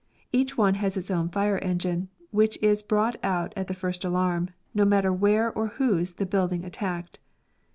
Each 0.31 0.57
one 0.57 0.73
has 0.81 0.97
its 0.97 1.11
own 1.11 1.29
fire 1.29 1.59
engine, 1.59 2.09
which 2.31 2.57
is 2.59 2.81
brought 2.81 3.17
out 3.21 3.53
at 3.55 3.67
the 3.67 3.75
first 3.75 4.03
alarm, 4.03 4.49
no 4.73 4.83
matter 4.83 5.13
where 5.13 5.53
or 5.53 5.67
whose 5.67 6.13
the 6.13 6.25
building 6.25 6.65
attacked. 6.65 7.19